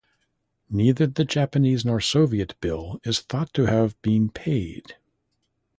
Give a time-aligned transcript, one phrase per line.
[0.71, 4.95] Neither the Japanese nor Soviet bill is thought to have been paid.